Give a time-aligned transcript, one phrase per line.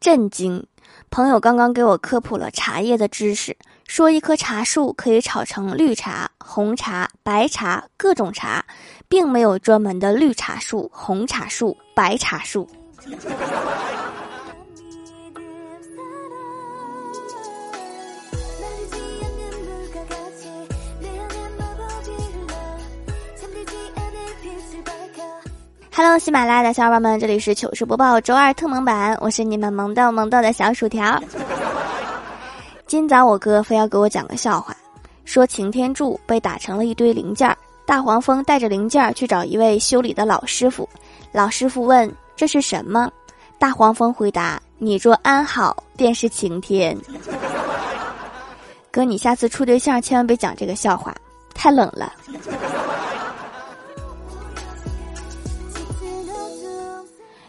[0.00, 0.64] 震惊！
[1.10, 8.64] 朋友刚刚给我科普了茶叶的知识，说一棵茶树可以炒成绿茶、红茶、白茶各种茶，
[9.08, 12.68] 并没有专门的绿茶树、红茶树、白茶树。
[25.98, 31.20] Hello，喜马拉雅的小伙伴们，这里是糗事播报周二特萌版，我是你们萌逗萌逗的小薯条。
[32.86, 34.76] 今早我哥非要给我讲个笑话，
[35.24, 37.52] 说擎天柱被打成了一堆零件，
[37.84, 40.88] 大黄蜂带着零件去找一位修理的老师傅，
[41.32, 43.10] 老师傅问这是什么，
[43.58, 46.96] 大黄蜂回答：你若安好，便是晴天。
[48.92, 51.12] 哥，你下次处对象千万别讲这个笑话，
[51.56, 52.12] 太冷了。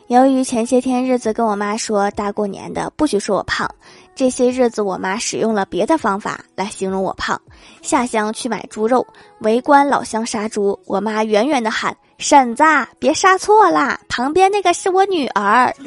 [0.09, 3.69] 由于前些天日子跟我妈说大过年的不许说我胖，
[4.15, 7.39] 这些日子我妈使用了别的方法来形容我胖。
[7.83, 9.05] 下乡去买猪肉，
[9.41, 12.63] 围观老乡杀猪，我妈远远的喊：“婶子，
[12.97, 15.71] 别杀错啦，旁边那个是我女儿。”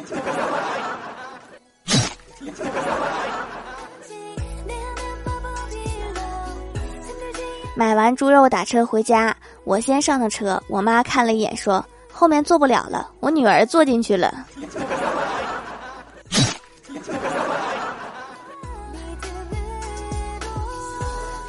[7.74, 11.84] 买完猪肉打车回家，我先上的车，我妈看了一眼说。
[12.22, 14.32] 后面坐不了了，我女儿坐进去了。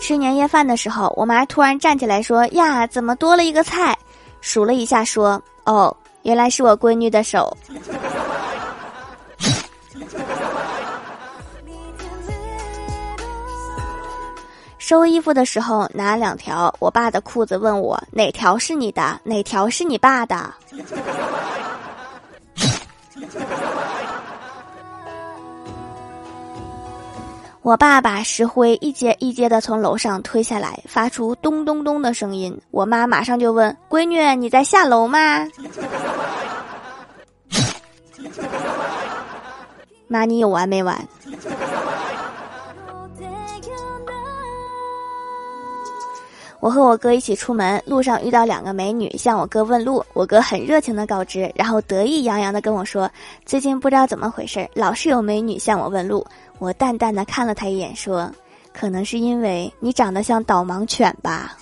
[0.01, 3.95] 吃年夜饭的时候，我妈突然站起来说：“呀，怎么多了一个菜？”
[4.41, 7.55] 数了一下，说：“哦，原来是我闺女的手。”
[14.85, 20.53] 收衣服的时候拿两条我爸的裤子，问我哪条是你的，哪条是你爸的。
[27.61, 32.59] 我爸把石灰一阶一阶的从楼上推下来，发出咚咚咚的声音。
[32.69, 35.47] 我妈马上就问闺女：“你在下楼吗？”
[40.09, 41.07] 妈，你有完没完？
[46.63, 53.11] 我和我哥一起出门，路上遇到两个美女向我哥问路，我哥很热情的告知，然后得意洋洋的跟我说
[53.45, 56.25] ：“最近不知道怎么回事，老是有美女向我问路。”
[56.59, 58.31] 我淡淡的看了他一眼，说
[58.71, 61.57] ：“可能是因为你长得像导盲犬吧。”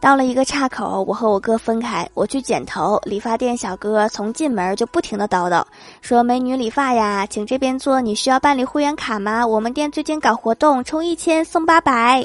[0.00, 2.98] 到了一个岔口，我和我哥分开，我去剪头。
[3.04, 5.62] 理发店小哥从进门就不停的叨叨，
[6.00, 8.00] 说：“美女理发呀，请这边坐。
[8.00, 9.46] 你需要办理会员卡吗？
[9.46, 12.24] 我们店最近搞活动，充一千送八百，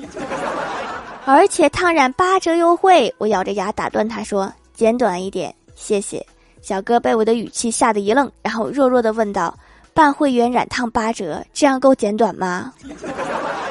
[1.25, 6.25] 而且烫染八折优惠。”我咬着牙打断他说：“剪短一点，谢谢。”
[6.63, 9.53] 小哥被我的语气吓得一愣，然后弱弱的问道
[9.93, 12.71] ：“办会员染烫八折，这样够剪短吗？”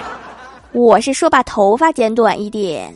[0.72, 2.92] 我是说把头发剪短一点。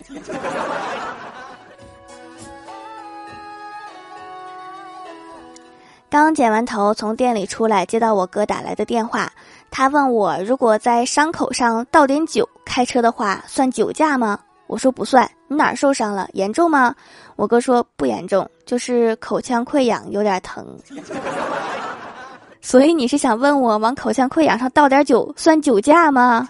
[6.10, 9.30] 刚剪完头，从店里出来，接到我哥打来的电话。
[9.70, 14.40] 他问我，如果在伤口上倒点酒，开车的话算酒驾吗？
[14.66, 15.30] 我说不算。
[15.48, 16.26] 你哪儿受伤了？
[16.32, 16.94] 严重吗？
[17.36, 20.66] 我哥说不严重，就是口腔溃疡有点疼。
[22.62, 26.48] 所以你是想问我，往口腔溃疡上倒点酒算酒驾吗？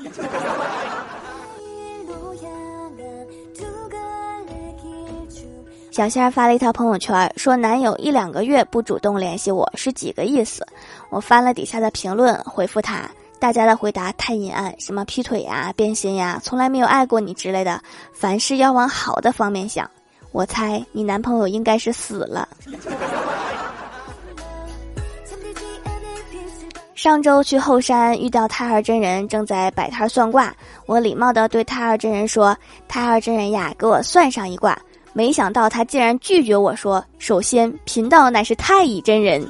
[5.98, 10.64] 小仙儿发了一条朋友圈，说男友一两个月不主动联系我，是几个意思？
[11.10, 13.10] 我翻了底下的评论，回复他，
[13.40, 17.82] 大家的回答太阴暗，什么劈腿呀、变心呀、从来没有爱过你之类的，
[18.12, 19.90] 凡事要往好的方面想。
[20.30, 22.48] 我猜你男朋友应该是死了。
[26.94, 30.54] 上周去后山遇到太二真人，正在摆摊算卦，
[30.86, 32.56] 我礼貌的对太二真人说
[32.86, 34.78] ：“太二真人呀，给我算上一卦。”
[35.18, 39.42] 没想到他竟然拒绝我说：“首先，贫道乃是太乙真人；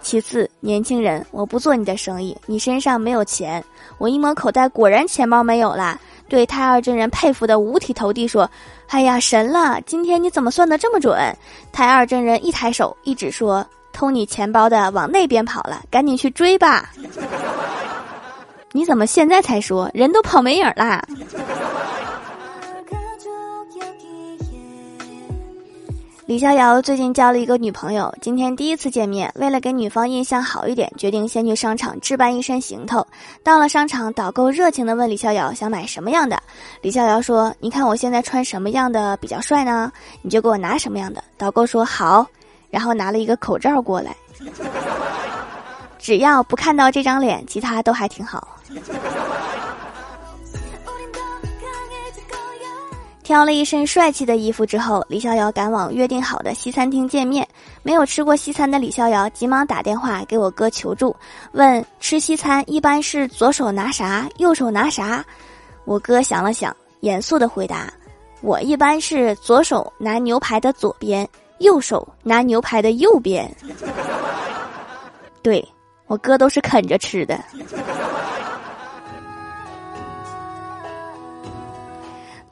[0.00, 2.36] 其次，年轻人，我不做你的生意。
[2.46, 3.60] 你身上没有钱。”
[3.98, 6.00] 我一摸口袋，果然钱包没有了。
[6.28, 8.48] 对太二真人佩服的五体投地，说
[8.90, 9.80] ：“哎呀，神了！
[9.86, 11.18] 今天你怎么算的这么准？”
[11.72, 16.90] 太二真人一抬手一指说：“偷你钱包的往那边跑了，赶紧去追吧！”
[18.70, 19.90] 你怎么现在才说？
[19.92, 21.04] 人都跑没影儿啦！
[26.32, 33.06] 李逍遥最近交了一个女朋友，今天第一次见面，为了给女方印象好一点，决定先去商场置办一身行头。
[33.44, 36.42] 到了商场，导购热情地问李逍遥想买什么样的。
[36.80, 39.92] 李逍遥说：“你看我现在穿什么样的比较帅呢？
[40.22, 42.26] 你就给我拿什么样的。”导购说：“好。”
[42.72, 44.16] 然后拿了一个口罩过来。
[46.00, 48.56] 只要不看到这张脸，其他都还挺好。
[53.22, 57.46] 挑了一身帅气的衣服之后，李逍遥赶往约定好的西餐厅见面。
[57.82, 61.14] 没有吃过西餐的李逍遥急忙打电话给我哥求助，
[61.52, 65.24] 问吃西餐一般是左手拿啥，右手拿啥？
[65.84, 67.92] 我哥想了想，严肃的回答
[68.42, 71.28] ：“我一般是左手拿牛排的左边，
[71.58, 73.48] 右手拿牛排的右边。
[75.42, 75.66] ”对
[76.06, 77.40] 我哥都是啃着吃的。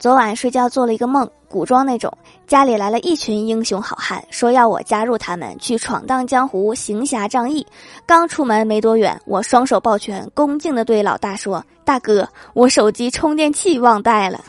[0.01, 2.11] 昨晚睡觉做了一个梦，古装那种，
[2.47, 7.63] 家里来了一群英雄好汉，说要我加入他们去闯荡江湖、行侠仗义。
[8.03, 14.43] 刚出门没多远，我双手抱拳，恭敬地对老大说：“大哥，我手机充电器忘带了。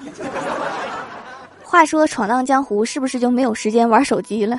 [1.62, 4.58] ”话说闯荡江湖是不是就没有时间玩手机了？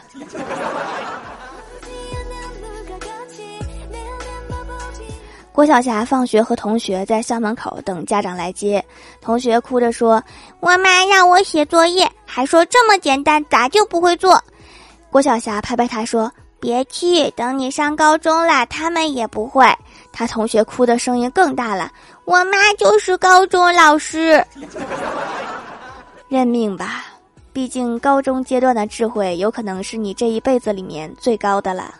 [5.54, 8.84] 郭晓霞放学和同学在校门口等家长来接，
[9.22, 10.22] 同学哭着说
[10.60, 14.44] ：“我妈让我写作业，还说这么简单，咋就不会做？”
[15.12, 16.30] 郭晓霞拍拍他说
[16.60, 19.64] ：“别气，等你上高中了，他们也不会。”
[20.12, 21.92] 他同学哭的声音更大了
[22.26, 24.44] ：“我妈就是高中老师。”
[26.30, 27.06] 认命吧，
[27.54, 31.94] 毕竟高中阶段的智慧有可能是你这一辈子里面最高的了。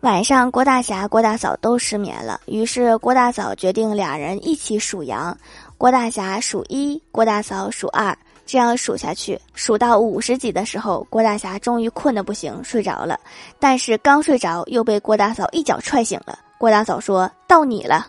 [0.00, 5.36] 晚上，郭大侠、郭大嫂都失眠了，于是郭大嫂决定俩人一起数羊。
[5.76, 8.16] 郭大侠数一，郭大嫂数二，
[8.46, 13.20] 这样数下去，数到五十几的时候，郭大侠终于困得不行，睡着了。
[13.58, 16.38] 但是刚睡着，又被郭大嫂一脚踹醒了。
[16.56, 18.06] 郭大嫂说到你了。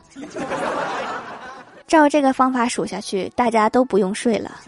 [1.87, 4.61] 照这个方法数下去，大家都不用睡了。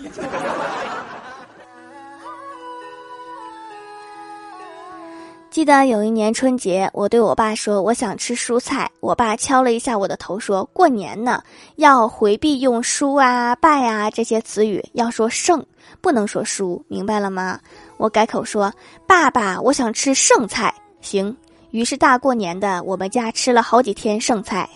[5.53, 11.43] 记得有一年春节，我对我爸说我想吃蔬菜，我爸敲了一下我的头，说过年呢，
[11.75, 15.63] 要回避用“蔬”啊、“拜”啊这些词语，要说“剩”，
[16.01, 17.59] 不能说“蔬”，明白了吗？
[17.97, 18.73] 我改口说
[19.05, 21.37] 爸爸，我想吃剩菜，行。
[21.69, 24.67] 于是大过年的，我们家吃了好几天剩菜，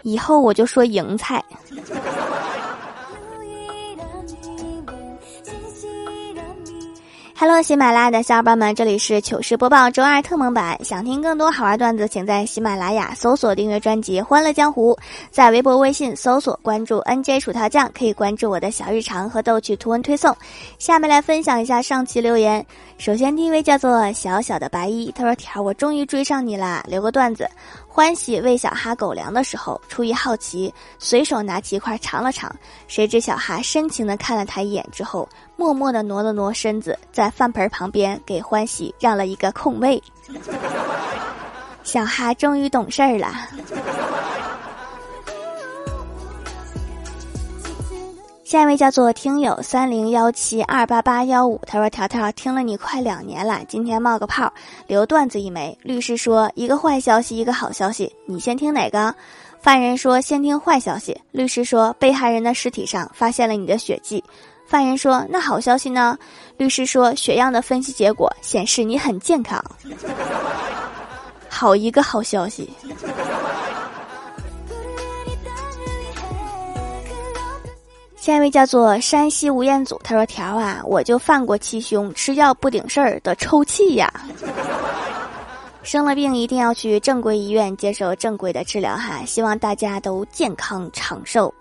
[0.00, 1.44] 以后我就说赢菜。
[7.36, 10.78] Hello，喜马拉雅的小伙伴们，这里是糗事播报周二特蒙版。
[10.84, 14.94] 想听更多好玩段子，请在喜马拉雅搜索订阅专辑《欢乐江湖》，
[15.32, 20.34] 在微博、微信搜索关注 NJ 薯条酱，可以关注我的小日常和逗趣图文推送。
[20.78, 22.64] 下面来分享一下上期留言。
[22.98, 26.84] 首先第一位叫做小小的白衣，他说：“条儿，我终于追上你啦！
[26.86, 27.50] 留个段子。”
[27.94, 32.52] 欢喜喂小哈狗粮的时候，出于好奇，随手拿起一块尝了尝。
[32.88, 40.02] 谁知小哈深情地看了他一眼之后，默默地挪了挪身子，在饭盆旁边给欢喜让了一个空位。
[41.84, 43.32] 小哈终于懂事儿了。
[48.54, 54.52] 下一位叫做听友三零幺七二八八幺五，他说：“条条听了你快两年了，今天冒个泡，
[54.86, 55.76] 留段子一枚。
[55.82, 59.12] 律师说一个坏消息，一个好消息，你先听哪个？
[59.60, 61.20] 犯人说先听坏消息。
[61.32, 64.22] 律师说被害人的尸体上发现了你的血迹。
[64.68, 66.16] 犯人说那好消息呢？
[66.56, 69.60] 律师说血样的分析结果显示你很健康。
[71.50, 72.70] 好一个好消息。”
[78.24, 84.10] 下一位叫做山西吴彦祖，他说：“条啊，我就犯过七胸，吃药不顶事儿的抽气呀。
[85.84, 91.52] 生了病一定要去正规医院接受正规的治疗哈，希望大家都健康长寿。”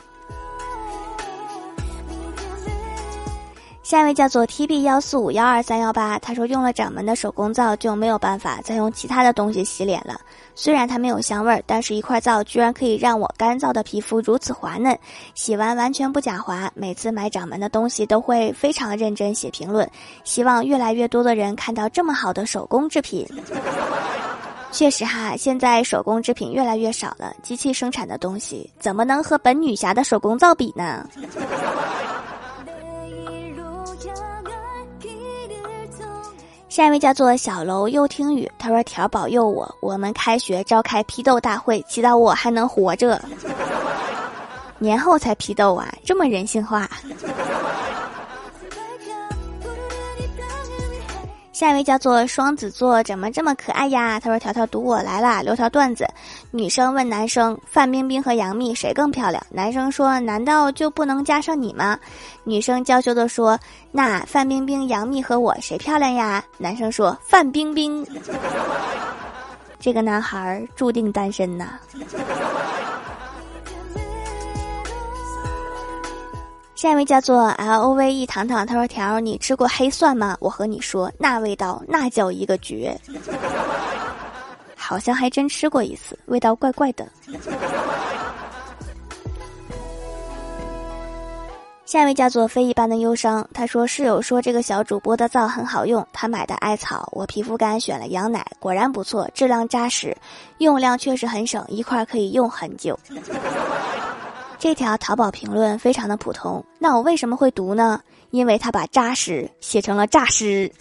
[3.83, 10.17] 下一位叫做 T B 幺四五幺二三幺八，他说用了掌门的手工皂就没有办法再用其他的东西洗脸了。
[10.55, 14.97] 虽然它没有香味儿，但是一块皂居然可以让我干燥的皮肤如此滑嫩，
[15.33, 16.71] 洗完完全不假滑。
[16.75, 19.89] 每次买掌门的东西都会非常认真写评论，
[20.23, 23.27] 希望越来越多的人看到这么好的手工制品。
[24.71, 31.07] 确实哈，现在手工制品越来越少了，机器生产的东西怎么能和本女侠的手工皂比呢？
[36.73, 43.23] 下一位叫做小楼又听雨，他说：“条保佑我，我们开学召开批斗大会，祈祷我还能活着。”
[44.79, 46.89] 年后才批斗啊，这么人性化。
[51.53, 54.19] 下一位叫做双子座，怎么这么可爱呀？
[54.19, 56.03] 他说：“条条读我来啦，留条段子。
[56.49, 59.41] 女生问男生：范冰冰和杨幂谁更漂亮？
[59.49, 61.97] 男生说：难道就不能加上你吗？
[62.43, 63.57] 女生娇羞的说：
[63.91, 66.43] 那范冰冰、杨幂和我谁漂亮呀？
[66.57, 68.03] 男生说：范冰冰。
[69.79, 71.79] 这个男孩注定单身呐。”
[76.83, 80.35] 下一位叫做 L O V E 糖糖，他说：“条，你吃过黑蒜吗？
[80.41, 82.99] 我和你说，那味道那叫一个绝，
[84.75, 87.07] 好像还真吃过一次，味道怪怪的。
[91.85, 100.13] ”下一位叫做非一般的忧伤，他说：“室友说这个小主播的皂很好用，他买的艾草，我皮肤干，选了羊奶，果然不错，质量扎实，
[100.57, 102.99] 用量确实很省，一块可以用很久。”
[104.63, 107.99] 这条淘宝评论非常的普通，那我为什么会读呢？
[108.31, 110.71] 因为他把扎实写成了诈尸，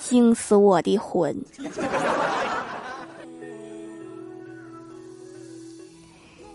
[0.00, 1.32] 惊死我的魂。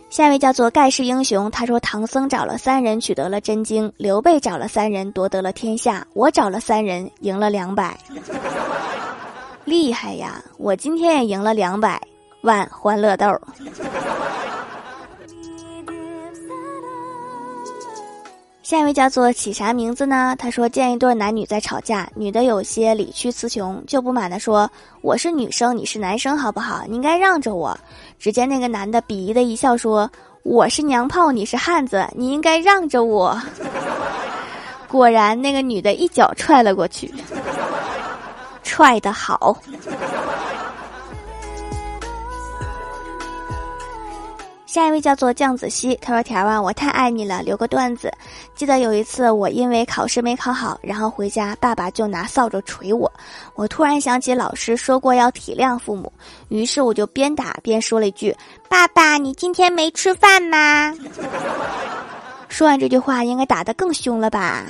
[0.10, 7.98] 下一位叫做盖世英雄，他说唐僧找了三人取得了真经，刘备找了三人夺得了天下，我找了三人赢了两百，
[9.64, 10.44] 厉害呀！
[10.58, 12.02] 我今天也赢了两百
[12.42, 13.26] 万欢乐豆。
[18.72, 20.34] 下一位叫做起啥名字呢？
[20.40, 24.72] 他说见一对男女在吵架，女的有些理屈词穷，就不满的说
[25.04, 26.84] ：“我是女生，你是男生，好不好？
[26.88, 27.78] 你应该让着我。”
[28.18, 30.10] 只见那个男的鄙夷的一笑说
[30.44, 33.38] ：“我是娘炮，你是汉子，你应该让着我。”
[34.88, 37.14] 果然，那个女的一脚踹了过去，
[38.64, 39.58] 踹得好。
[44.72, 48.10] 下一位叫做酱子熙，他说：“条啊，我太爱你了，留个段子。
[48.56, 53.12] 记得有一次，我因为考试没考好，然后回家，爸爸就拿扫帚捶我。
[53.54, 56.10] 我突然想起老师说过要体谅父母，
[56.48, 58.34] 于是我就边打边说了一句
[58.70, 60.96] ：‘爸爸，你今天没吃饭吗？’
[62.48, 64.66] 说完这句话，应该打得更凶了吧。”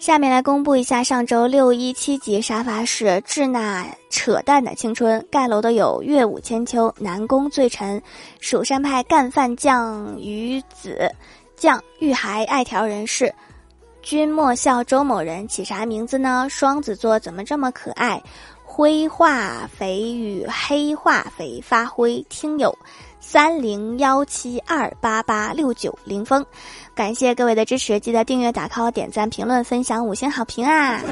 [0.00, 8.02] 下面来公布一下上周六一七集沙发是智那扯淡的青春盖楼的有月舞千秋南宫醉臣，
[8.40, 11.14] 蜀山派干饭酱鱼子
[11.54, 13.30] 酱玉孩爱条人士，
[14.00, 16.46] 君莫笑周某人起啥名字呢？
[16.48, 18.22] 双子座怎么这么可爱？
[18.64, 22.74] 灰化肥与黑化肥发挥听友。
[23.20, 26.44] 三零幺七二八八六九零风，
[26.94, 31.00] 感谢各位的支持，记得订阅、打 call、点赞、评论、分享、五星好评啊！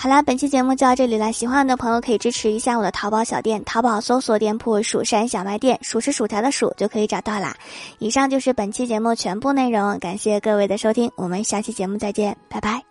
[0.00, 7.56] 好啦，本期节目就到这里了，喜欢的朋友可以支持一下我的淘宝小店，淘宝搜索店铺“蜀山小卖店”，数是薯条的数就可以找到啦。
[7.98, 12.87] 以上就是本期节目全部内容，感谢各位的收听，我们下期节目再见，拜拜。